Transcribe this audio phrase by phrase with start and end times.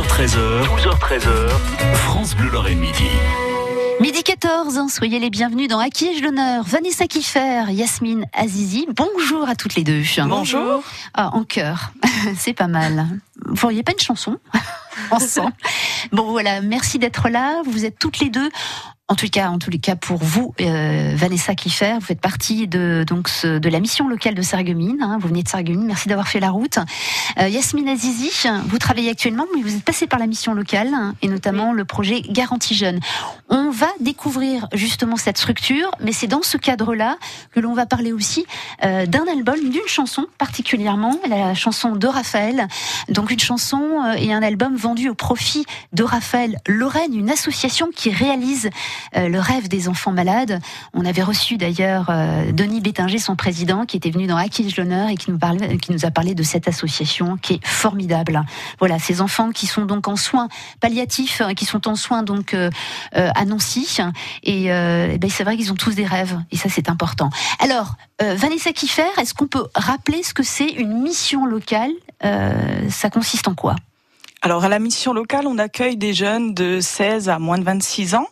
[0.00, 1.48] 12h13h, 12h13h,
[1.92, 3.04] France Bleu Lorraine Midi.
[4.00, 6.64] Midi 14, hein, soyez les bienvenus dans À qui ai-je l'honneur?
[6.64, 10.00] Vanessa Kiffer, Yasmine Azizi, bonjour à toutes les deux.
[10.26, 10.82] Bonjour.
[11.12, 11.92] Ah, en chœur,
[12.38, 13.08] c'est pas mal.
[13.44, 14.38] Vous feriez pas une chanson?
[15.10, 15.52] Ensemble
[16.12, 17.60] Bon voilà, merci d'être là.
[17.66, 18.48] Vous êtes toutes les deux
[19.10, 22.68] en tout cas, en tous les cas, pour vous, euh, Vanessa Kiffer, vous faites partie
[22.68, 25.02] de donc de la mission locale de Sarreguemines.
[25.02, 25.84] Hein, vous venez de Sarreguemines.
[25.84, 26.78] Merci d'avoir fait la route.
[27.40, 28.30] Euh, Yasmine Azizi,
[28.66, 31.84] vous travaillez actuellement, mais vous êtes passé par la mission locale hein, et notamment le
[31.84, 33.00] projet Garantie Jeune.
[33.48, 37.18] On va découvrir justement cette structure, mais c'est dans ce cadre-là
[37.50, 38.46] que l'on va parler aussi
[38.84, 42.68] euh, d'un album, d'une chanson particulièrement, la chanson de Raphaël.
[43.08, 47.88] Donc une chanson euh, et un album vendu au profit de Raphaël Lorraine, une association
[47.92, 48.70] qui réalise
[49.14, 50.60] le rêve des enfants malades.
[50.94, 55.08] On avait reçu d'ailleurs euh, Denis Bétinger, son président, qui était venu dans Acquis l'honneur
[55.08, 58.42] et qui nous, parlait, qui nous a parlé de cette association qui est formidable.
[58.78, 60.48] Voilà, ces enfants qui sont donc en soins
[60.80, 62.70] palliatifs, qui sont en soins donc euh,
[63.12, 63.98] à Nancy.
[64.42, 67.30] Et, et ben, c'est vrai qu'ils ont tous des rêves, et ça c'est important.
[67.60, 71.90] Alors, Vanessa Kiffer, est-ce qu'on peut rappeler ce que c'est une mission locale
[72.22, 73.76] Ça consiste en quoi?
[74.42, 78.14] Alors à la mission locale, on accueille des jeunes de 16 à moins de 26
[78.14, 78.26] ans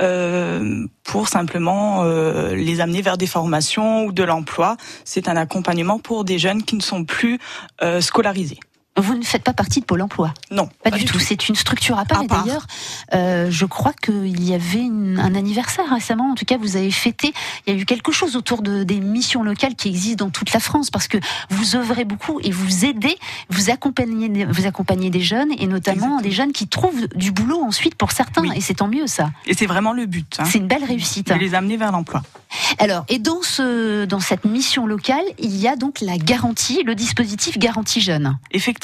[0.00, 4.76] euh, pour simplement euh, les amener vers des formations ou de l'emploi.
[5.04, 7.38] C'est un accompagnement pour des jeunes qui ne sont plus
[7.82, 8.60] euh, scolarisés.
[8.98, 11.18] Vous ne faites pas partie de Pôle Emploi Non, pas, du, tout.
[11.18, 12.22] C'est une structure à part.
[12.22, 12.66] et d'ailleurs,
[13.14, 16.30] euh, je crois qu'il y avait un anniversaire récemment.
[16.30, 17.32] En tout cas, vous avez fêté.
[17.66, 20.52] Il y a eu quelque chose autour de, des missions locales qui existent dans toute
[20.52, 21.16] la France parce que
[21.48, 23.16] vous œuvrez beaucoup et vous aidez,
[23.48, 27.94] vous accompagnez, vous accompagnez des jeunes et notamment des jeunes qui trouvent du boulot ensuite
[27.94, 28.44] pour certains.
[28.52, 29.30] Et c'est tant mieux ça.
[29.46, 30.36] Et c'est vraiment le but.
[30.38, 30.44] Hein.
[30.44, 31.28] C'est une belle réussite.
[31.28, 32.22] De les amener vers l'emploi.
[32.78, 36.94] Alors, et dans ce, dans cette mission locale, il y a donc la garantie, le
[36.94, 38.36] dispositif garantie jeune.
[38.50, 38.81] Effectivement.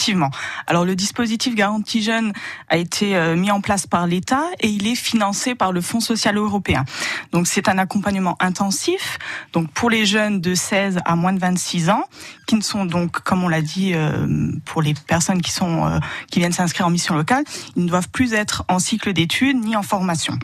[0.66, 2.32] Alors, le dispositif garantie jeune
[2.68, 6.00] a été euh, mis en place par l'État et il est financé par le Fonds
[6.00, 6.84] social européen.
[7.32, 9.18] Donc, c'est un accompagnement intensif.
[9.52, 12.04] Donc, pour les jeunes de 16 à moins de 26 ans,
[12.46, 15.98] qui ne sont donc, comme on l'a dit, euh, pour les personnes qui sont, euh,
[16.30, 17.44] qui viennent s'inscrire en mission locale,
[17.76, 20.38] ils ne doivent plus être en cycle d'études ni en formation.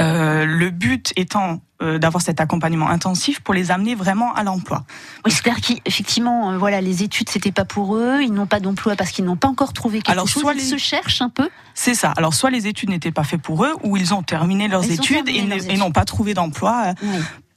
[0.00, 4.84] Euh, le but étant euh, d'avoir cet accompagnement intensif pour les amener vraiment à l'emploi.
[5.24, 8.96] Oui, c'est-à-dire qu'effectivement, euh, voilà, les études c'était pas pour eux, ils n'ont pas d'emploi
[8.96, 10.42] parce qu'ils n'ont pas encore trouvé quelque Alors, chose.
[10.42, 10.64] Soit ils les...
[10.64, 11.48] se cherchent un peu.
[11.74, 12.12] C'est ça.
[12.16, 14.92] Alors soit les études n'étaient pas faites pour eux, ou ils ont terminé leurs Ils
[14.92, 15.70] ont études terminé et leurs ne- études.
[15.72, 16.94] et n'ont pas trouvé d'emploi.
[17.02, 17.08] Oui.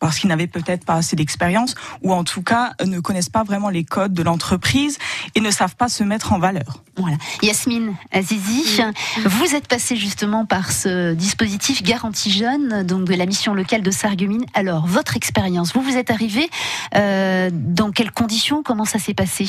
[0.05, 1.73] Parce qu'ils n'avaient peut-être pas assez d'expérience
[2.03, 4.99] ou en tout cas euh, ne connaissent pas vraiment les codes de l'entreprise
[5.33, 6.83] et ne savent pas se mettre en valeur.
[6.97, 7.17] Voilà.
[7.41, 8.81] Yasmine Azizi,
[9.25, 13.91] vous êtes passée justement par ce dispositif Garantie Jeune, donc de la mission locale de
[13.91, 14.45] Sarreguemines.
[14.53, 16.49] Alors, votre expérience, vous vous êtes arrivée
[16.95, 18.63] euh, dans quelles conditions?
[18.63, 19.45] Comment ça s'est passé?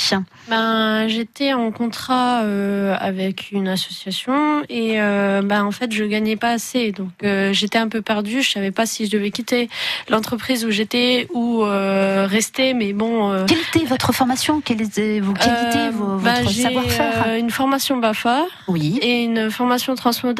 [0.49, 6.37] Ben, j'étais en contrat euh, avec une association et euh, ben, en fait je gagnais
[6.37, 8.43] pas assez donc euh, j'étais un peu perdue.
[8.43, 9.69] Je savais pas si je devais quitter
[10.09, 12.75] l'entreprise où j'étais ou euh, rester.
[12.75, 13.31] Mais bon.
[13.33, 14.61] euh, Quelle était votre formation?
[14.61, 17.25] Quelles étaient vos qualités, euh, vos- ben, votre savoir-faire?
[17.29, 18.99] euh, Une formation BAFA Oui.
[19.03, 20.34] et une formation transmon-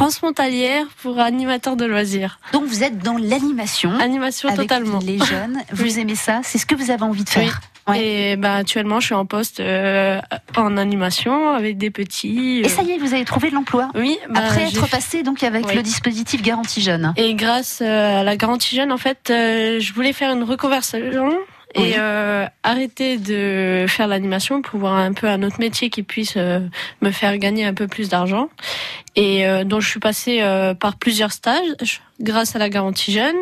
[0.00, 2.40] transfrontalière pour animateur de loisirs.
[2.54, 3.92] Donc vous êtes dans l'animation.
[4.00, 4.98] Animation avec totalement.
[5.04, 6.00] les jeunes, vous Oui.
[6.00, 8.00] aimez ça C'est ce que vous avez envie de faire Ouais.
[8.32, 10.20] Et ben actuellement, je suis en poste euh,
[10.56, 12.60] en animation avec des petits.
[12.64, 14.16] Et ça y est, vous avez trouvé de l'emploi Oui.
[14.30, 15.74] ben, Après être passé donc avec Oui.
[15.74, 17.12] le dispositif Garantie Jeune.
[17.16, 21.00] Et grâce euh, à la garantie jeune, en fait, euh, je voulais faire une reconversion
[21.76, 21.84] Oui.
[21.88, 26.34] et euh, arrêter de faire l'animation pour voir un peu un autre métier qui puisse
[26.36, 26.60] euh,
[27.00, 28.50] me faire gagner un peu plus d'argent.
[29.20, 33.36] Et euh, donc, je suis passée euh, par plusieurs stages grâce à la garantie jeune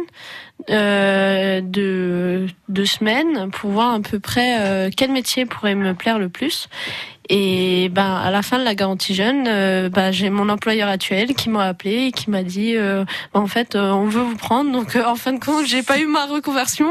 [0.70, 6.18] euh, de deux semaines pour voir à peu près euh, quel métier pourrait me plaire
[6.18, 6.68] le plus.
[7.30, 9.44] Et ben à la fin de la garantie jeune,
[9.90, 13.76] ben, j'ai mon employeur actuel qui m'a appelé et qui m'a dit Ben, en fait
[13.76, 14.72] on veut vous prendre.
[14.72, 16.90] Donc en fin de compte j'ai pas eu ma reconversion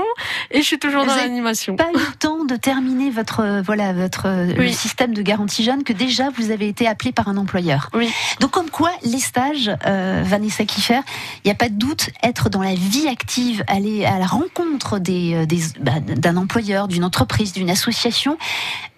[0.52, 1.76] et je suis toujours Vous dans l'animation.
[1.76, 4.28] Pas eu le temps de terminer votre voilà votre
[4.60, 4.72] Oui.
[4.74, 7.90] système de garantie jeune que déjà vous avez été appelé par un employeur.
[7.96, 8.08] Oui.
[8.40, 11.00] Donc comme quoi les stages, euh, Vanessa Kiffer,
[11.44, 15.00] il n'y a pas de doute, être dans la vie active, aller à la rencontre
[15.00, 18.38] des, euh, des bah, d'un employeur, d'une entreprise, d'une association,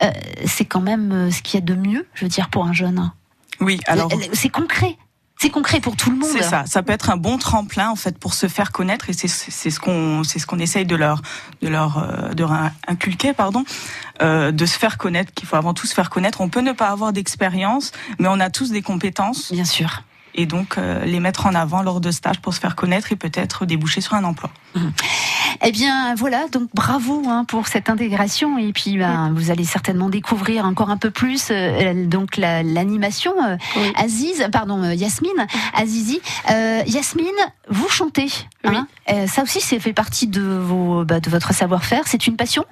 [0.04, 0.12] euh,
[0.46, 2.74] c'est quand même euh, ce qu'il y a de mieux, je veux dire pour un
[2.74, 3.10] jeune.
[3.62, 4.98] Oui, alors c'est concret.
[5.41, 6.30] C'est concret pour tout le monde.
[6.30, 6.65] c'est ça.
[6.65, 9.69] Ça peut être un bon tremplin en fait pour se faire connaître et c'est c'est
[9.69, 11.21] ce qu'on c'est ce qu'on essaye de leur
[11.62, 12.51] de leur euh, de leur
[12.88, 13.63] inculquer pardon
[14.21, 16.41] euh, de se faire connaître qu'il faut avant tout se faire connaître.
[16.41, 20.03] On peut ne pas avoir d'expérience, mais on a tous des compétences Bien sûr.
[20.36, 23.15] et donc euh, les mettre en avant lors de stages pour se faire connaître et
[23.15, 24.50] peut-être déboucher sur un emploi.
[25.61, 30.09] Eh bien voilà, donc bravo hein, pour cette intégration et puis ben, vous allez certainement
[30.09, 33.33] découvrir encore un peu plus euh, donc la- l'animation.
[33.44, 33.91] euh, Oui.
[33.97, 37.25] Aziz, pardon euh, Yasmine, Azizi, Euh, Yasmine,
[37.69, 38.27] vous chantez.
[38.63, 42.03] hein Euh, ça aussi, c'est fait partie de vos bah, de votre savoir-faire.
[42.06, 42.63] C'est une passion?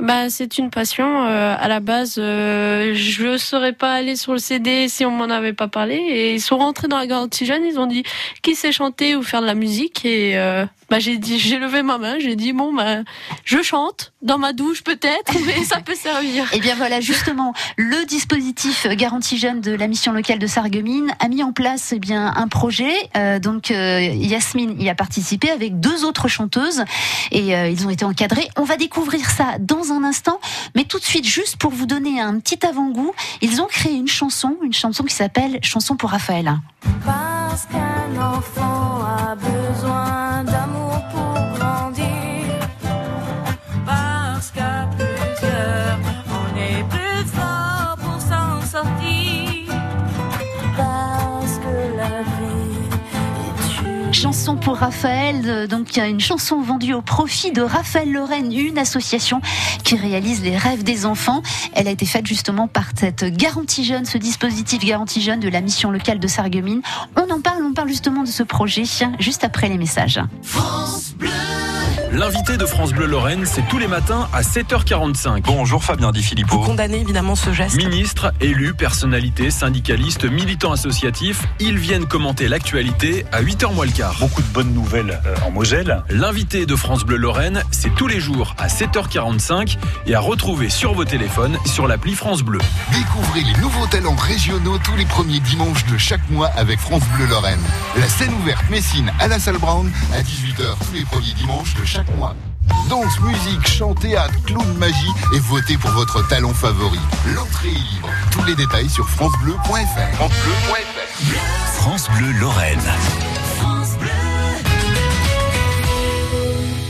[0.00, 1.26] Bah, c'est une passion.
[1.26, 5.24] euh, à la base, euh, je serais pas allée sur le CD si on m'en
[5.30, 5.96] avait pas parlé.
[5.96, 7.64] Et ils sont rentrés dans la garantie jeune.
[7.64, 8.04] Ils ont dit
[8.42, 10.04] qui sait chanter ou faire de la musique?
[10.04, 12.18] Et euh, bah, j'ai dit, j'ai levé ma main.
[12.18, 12.98] J'ai dit bon, bah,
[13.46, 16.44] je chante dans ma douche peut-être, mais ça peut servir.
[16.52, 21.28] Eh bien voilà, justement, le dispositif Garantie Jeune de la mission locale de Sarreguemines a
[21.28, 22.92] mis en place eh bien un projet.
[23.16, 26.84] Euh, donc euh, Yasmine y a participé avec deux autres chanteuses
[27.30, 28.46] et euh, ils ont été encadrés.
[28.58, 30.40] On va découvrir ça dans un instant,
[30.74, 34.08] mais tout de suite, juste pour vous donner un petit avant-goût, ils ont créé une
[34.08, 36.52] chanson, une chanson qui s'appelle Chanson pour Raphaël.
[37.02, 40.21] Parce qu'un enfant a besoin
[54.22, 59.40] Chanson pour Raphaël, euh, donc une chanson vendue au profit de Raphaël Lorraine, une association
[59.82, 61.42] qui réalise les rêves des enfants.
[61.74, 65.60] Elle a été faite justement par cette garantie jeune, ce dispositif garantie jeune de la
[65.60, 66.82] mission locale de Sarreguemines.
[67.16, 68.84] On en parle, on parle justement de ce projet
[69.18, 70.20] juste après les messages.
[72.12, 75.44] L'invité de France Bleu Lorraine, c'est tous les matins à 7h45.
[75.46, 76.58] Bonjour Fabien Di Filippo.
[76.58, 77.74] condamner évidemment ce geste.
[77.76, 84.14] Ministres, élus, personnalités, syndicalistes, militants associatifs, ils viennent commenter l'actualité à 8h moins le quart.
[84.20, 86.02] Beaucoup de bonnes nouvelles euh, en Moselle.
[86.10, 90.92] L'invité de France Bleu Lorraine, c'est tous les jours à 7h45 et à retrouver sur
[90.92, 92.58] vos téléphones sur l'appli France Bleu.
[92.92, 97.24] Découvrez les nouveaux talents régionaux tous les premiers dimanches de chaque mois avec France Bleu
[97.24, 97.62] Lorraine.
[97.96, 101.86] La scène ouverte Messine à la salle Brown à 18h tous les premiers dimanches de
[101.86, 102.34] chaque mois.
[102.88, 107.00] Danse, musique, chant, théâtre, clown, magie et votez pour votre talent favori.
[107.34, 108.08] L'entrée est libre.
[108.30, 110.30] Tous les détails sur francebleu.fr.
[111.74, 112.80] France Bleu Lorraine.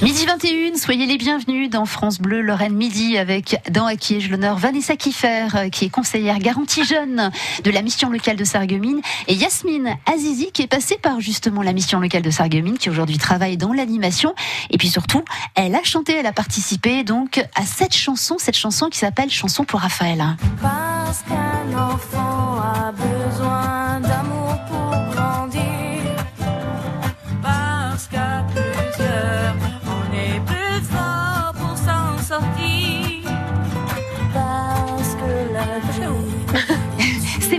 [0.02, 3.94] Midi 21, soyez les bienvenus dans France Bleu Lorraine Midi avec dans à
[4.28, 7.30] l'honneur Vanessa Kiffer euh, qui est conseillère garantie jeune
[7.62, 11.72] de la mission locale de Sarreguemines et Yasmine Azizi qui est passée par justement la
[11.72, 14.34] mission locale de Sarreguemines qui aujourd'hui travaille dans l'animation
[14.70, 15.22] et puis surtout
[15.54, 19.62] elle a chanté, elle a participé donc à cette chanson, cette chanson qui s'appelle Chanson
[19.64, 20.24] pour Raphaël.
[20.60, 23.21] Parce qu'un enfant a besoin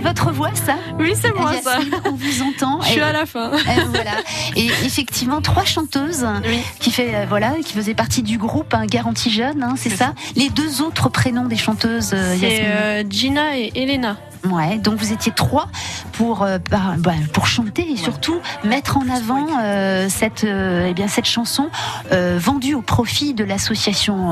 [0.04, 1.78] votre voix ça Oui, c'est moi ça.
[2.04, 2.80] On vous entend.
[2.82, 3.52] Je suis Et- à la fin.
[3.52, 3.58] Euh,
[3.90, 4.12] voilà.
[4.56, 6.58] Et effectivement, trois chanteuses Oui.
[6.78, 10.14] qui fait euh, voilà, qui faisaient partie du groupe hein, Garantie Jeune, hein, c'est ça.
[10.36, 14.16] Les deux autres prénoms des chanteuses, euh, C'est euh, Gina et Elena.
[14.50, 14.78] Ouais.
[14.78, 15.68] Donc vous étiez trois
[16.12, 20.94] pour euh, par- bah, pour chanter et surtout mettre en avant euh, cette euh, eh
[20.94, 21.70] bien cette chanson
[22.12, 24.30] euh, vendue au profit de l'association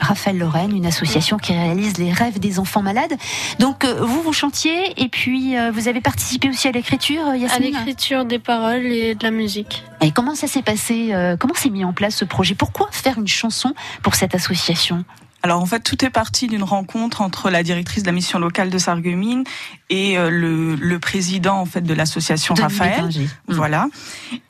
[0.00, 3.12] Raphaël Lorraine, une association qui réalise les rêves des enfants malades.
[3.58, 7.72] Donc vous vous chantiez et puis vous avez participé aussi à l'écriture, euh, À Yasmine.
[7.72, 9.84] l'écriture des paroles et de la musique.
[10.00, 12.54] Et comment ça s'est passé Comment s'est mis en place ce projet?
[12.54, 15.04] Pourquoi faire une chanson pour cette association?
[15.42, 18.70] Alors en fait, tout est parti d'une rencontre entre la directrice de la mission locale
[18.70, 19.44] de Sarreguemines
[19.88, 23.06] et euh, le, le président en fait de l'association Raphaël.
[23.06, 23.54] Mm.
[23.54, 23.86] Voilà.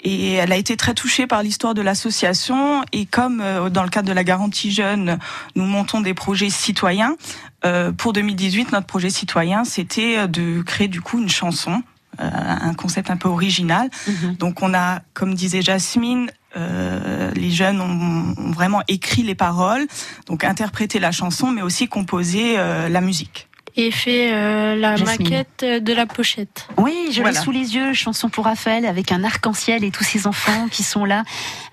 [0.02, 2.82] Et elle a été très touchée par l'histoire de l'association.
[2.92, 5.18] Et comme euh, dans le cadre de la garantie jeune,
[5.54, 7.16] nous montons des projets citoyens,
[7.64, 11.82] euh, pour 2018, notre projet citoyen, c'était euh, de créer du coup une chanson,
[12.18, 13.88] un concept un peu original.
[14.06, 14.34] Mhm.
[14.36, 19.86] Donc on a, comme disait Jasmine, euh, les jeunes ont, ont vraiment écrit les paroles,
[20.26, 23.49] donc interprété la chanson, mais aussi composé euh, la musique.
[23.82, 25.30] Et fait euh, la Jasmine.
[25.30, 26.68] maquette de la pochette.
[26.76, 27.38] Oui, je Voilà.
[27.38, 30.82] l'ai sous les yeux, chanson pour Raphaël avec un arc-en-ciel et tous ces enfants qui
[30.82, 31.22] sont là,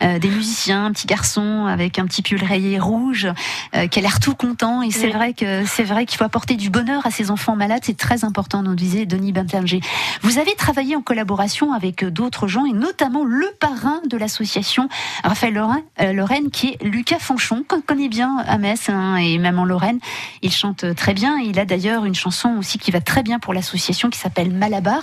[0.02, 3.28] euh, des musiciens, un petit garçon avec un petit pull rayé rouge,
[3.76, 4.82] euh, qui a l'air tout content.
[4.84, 5.12] Et c'est Oui.
[5.12, 8.24] vrai que c'est vrai qu'il faut apporter du bonheur à ces enfants malades, c'est très
[8.24, 9.82] important, nous disait Denis Benterger.
[10.22, 14.88] Vous avez travaillé en collaboration avec d'autres gens et notamment le parrain de l'association
[15.26, 19.38] Raphaël Lorraine, euh, Lorraine, qui est Lucas Fanchon, qu'on connaît bien à Metz hein, et
[19.40, 20.00] même en Lorraine.
[20.42, 21.38] Il chante très bien.
[21.40, 25.02] Il a d'ailleurs une chanson aussi qui va très bien pour l'association qui s'appelle Malabar.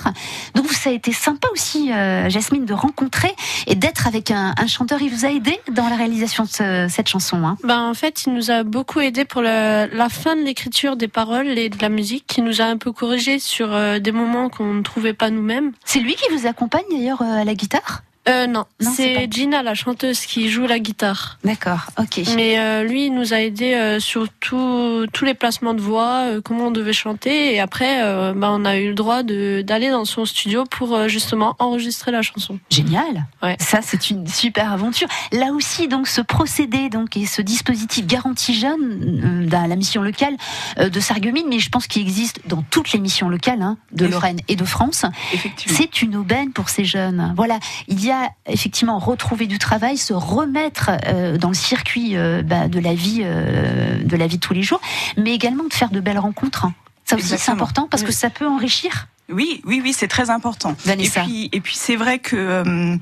[0.55, 3.35] Donc ça a été sympa aussi, euh, Jasmine, de rencontrer
[3.67, 5.01] et d'être avec un, un chanteur.
[5.03, 7.45] Il vous a aidé dans la réalisation de ce- cette chanson.
[7.47, 7.57] Hein?
[7.65, 11.09] Ben, en fait, il nous a beaucoup aidé pour le- la fin de l'écriture des
[11.09, 14.49] paroles et de la musique, qui nous a un peu corrigé sur euh, des moments
[14.49, 15.73] qu'on ne trouvait pas nous-mêmes.
[15.85, 18.03] C'est lui qui vous accompagne d'ailleurs euh, à la guitare?
[18.28, 21.38] Euh, non, Non, c'est Gina, la chanteuse, qui joue la guitare.
[21.45, 22.23] D'accord, ok.
[22.37, 26.23] Mais euh, lui, il nous a aidé euh, sur tout- tous les placements de voix,
[26.28, 27.54] euh, comment on devait chanter.
[27.54, 31.09] Et après, euh, bah, on a eu le droit d'aller dans son studio pour euh,
[31.09, 32.59] justement enregistrer la chanson.
[32.71, 33.26] Génial.
[33.43, 33.57] Ouais.
[33.61, 35.09] Ça, c'est une super aventure.
[35.33, 40.00] Là aussi, donc, ce procédé, donc, et ce dispositif garantie jeune euh, dans la mission
[40.02, 40.35] locale
[40.78, 44.07] euh, de Sarreguemines, mais je pense qu'il existe dans toutes les missions locales hein, de
[44.07, 45.04] Lorraine et de France.
[45.35, 45.76] Effectivement.
[45.78, 47.35] C'est une aubaine pour ces jeunes.
[47.37, 48.13] Voilà, il y a
[48.47, 53.21] effectivement retrouver du travail, se remettre euh, dans le circuit euh, bah, de la vie,
[53.23, 54.80] euh, de la vie de tous les jours,
[55.16, 56.66] mais également de faire de belles rencontres.
[57.04, 58.09] Ça aussi, c'est important parce Oui.
[58.09, 59.09] que ça peut enrichir.
[59.30, 60.75] Oui, oui, oui, c'est très important.
[60.85, 61.23] Vanessa.
[61.23, 62.97] Et puis, et puis c'est vrai que, euh,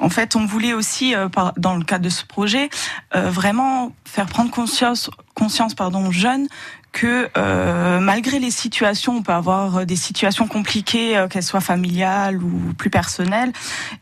[0.00, 2.70] en fait, on voulait aussi, euh, par- dans le cadre de ce projet,
[3.14, 6.48] euh, vraiment faire prendre conscience, conscience, pardon, aux jeunes
[6.92, 11.60] que euh, malgré les situations, on peut avoir euh, des situations compliquées, euh, qu'elles soient
[11.60, 13.52] familiales ou plus personnelles,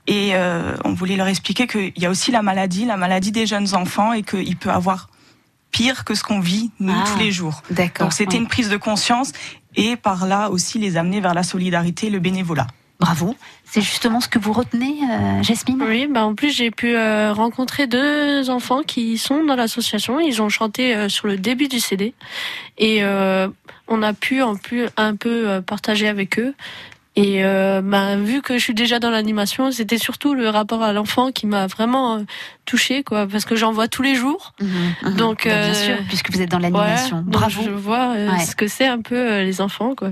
[0.07, 3.47] et euh, on voulait leur expliquer qu'il y a aussi la maladie, la maladie des
[3.47, 5.11] jeunes enfants, et qu'il peut avoir
[5.71, 7.63] pire que ce qu'on vit nous Ah, tous les jours.
[7.71, 8.07] D'accord.
[8.07, 8.43] Donc c'était oui.
[8.43, 9.33] une prise de conscience
[9.77, 12.67] et par là aussi les amener vers la solidarité et le bénévolat.
[13.01, 13.37] Bravo.
[13.65, 15.81] C'est justement ce que vous retenez, euh, Jasmine?
[15.87, 20.19] Oui, bah en plus j'ai pu euh, rencontrer deux enfants qui sont dans l'association.
[20.21, 22.13] Ils ont chanté euh, sur le début du CD
[22.79, 23.49] et euh,
[23.87, 26.55] on a pu en plus un peu euh, partager avec eux.
[27.15, 30.93] Et euh, bah, vu que je suis déjà dans l'animation, c'était surtout le rapport à
[30.93, 32.25] l'enfant qui m'a vraiment
[32.65, 34.53] touchée, quoi, parce que j'en vois tous les jours.
[34.61, 34.69] Mhm,
[35.03, 35.15] mhm.
[35.17, 37.25] Donc, Bah, bien sûr, puisque vous êtes dans l'animation.
[37.27, 37.61] Bravo.
[37.65, 38.45] je vois Ouais.
[38.47, 40.11] ce que c'est un peu les enfants, quoi.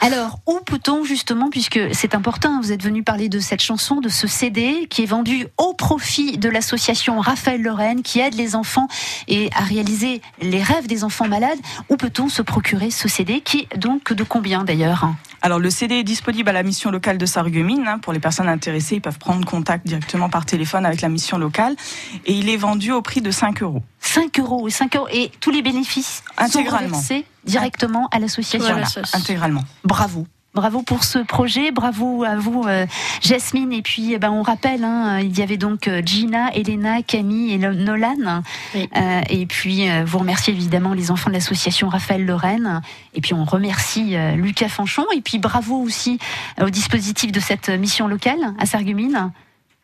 [0.00, 4.08] Alors, où peut-on justement, puisque c'est important, vous êtes venu parler de cette chanson, de
[4.08, 8.88] ce CD qui est vendu au profit de l'association Raphaël Lorraine qui aide les enfants
[9.26, 11.58] et à réaliser les rêves des enfants malades.
[11.88, 15.08] Où peut-on se procurer ce CD qui est donc de combien d'ailleurs?
[15.42, 17.86] Alors le CD est disponible à la mission locale de Sarreguemines.
[17.86, 17.98] hein.
[17.98, 21.76] Pour les personnes intéressées, ils peuvent prendre contact directement par téléphone avec la mission locale.
[22.24, 23.82] Et il est vendu au prix de 5 euros.
[24.00, 26.88] 5 euros et 5 euros et tous les bénéfices sont Intégralement.
[26.96, 28.72] reversés directement à l'association.
[28.72, 28.86] Voilà.
[29.12, 29.62] Intégralement.
[29.84, 30.26] Bravo.
[30.56, 32.86] Bravo pour ce projet, bravo à vous euh,
[33.20, 33.74] Jasmine.
[33.74, 37.52] Et puis eh ben, on rappelle hein, il y avait donc euh, Gina, Elena, Camille
[37.52, 38.42] et Nolan.
[38.74, 38.88] Oui.
[38.96, 42.80] Euh, et puis euh, vous remerciez évidemment les enfants de l'association Raphaël Lorraine.
[43.12, 45.04] Et puis on remercie Lucas Fanchon.
[45.14, 46.18] Et puis bravo aussi
[46.58, 49.32] au dispositif de cette mission locale à Sarreguemines.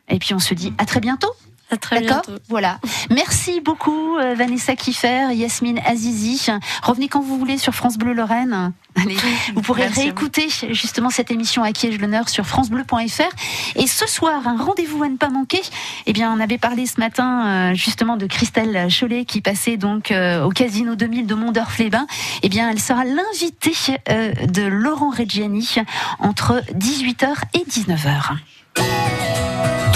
[0.09, 1.33] Et puis on se dit à très bientôt.
[1.73, 2.43] À très D'accord bientôt.
[2.50, 2.79] Voilà.
[3.11, 6.49] Merci beaucoup euh, Vanessa Kiffer, Yasmine Azizi.
[6.83, 8.75] Revenez quand vous voulez sur France Bleu Lorraine.
[8.95, 9.17] Allez,
[9.55, 10.09] vous pourrez Merci à vous.
[10.09, 13.76] réécouter justement cette émission à qui ai-je l'honneur sur francebleu.fr.
[13.76, 15.62] Et ce soir, un rendez-vous à ne pas manquer.
[16.05, 20.11] Eh bien, on avait parlé ce matin euh, justement de Christelle Cholet qui passait donc
[20.12, 22.07] euh, au Casino 2000 de Mondorf-les-Bains.
[22.43, 23.73] Eh bien, elle sera l'invitée
[24.47, 25.76] de Laurent Reggiani
[26.19, 28.33] entre 18h et 19h.